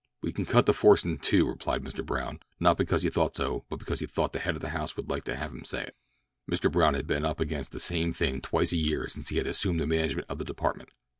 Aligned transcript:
"We 0.23 0.33
can 0.33 0.47
cut 0.47 0.65
the 0.65 0.73
force 0.73 1.03
in 1.05 1.19
two," 1.19 1.47
replied 1.47 1.83
Mr. 1.83 2.03
Brown, 2.03 2.39
not 2.59 2.75
because 2.75 3.03
he 3.03 3.11
thought 3.11 3.35
so, 3.35 3.65
but 3.69 3.77
because 3.77 3.99
he 3.99 4.07
thought 4.07 4.33
the 4.33 4.39
head 4.39 4.55
of 4.55 4.61
the 4.61 4.69
house 4.69 4.97
would 4.97 5.11
like 5.11 5.25
to 5.25 5.35
have 5.35 5.51
him 5.53 5.63
say 5.63 5.83
it. 5.83 5.95
Mr. 6.51 6.71
Brown 6.71 6.95
had 6.95 7.05
been 7.05 7.23
up 7.23 7.39
against 7.39 7.71
this 7.71 7.83
same 7.83 8.11
thing 8.11 8.41
twice 8.41 8.71
a 8.71 8.77
year 8.77 9.07
since 9.07 9.29
he 9.29 9.37
had 9.37 9.45
assumed 9.45 9.79
the 9.79 9.85
management 9.85 10.25
of 10.27 10.39
the 10.39 10.43
department. 10.43 10.89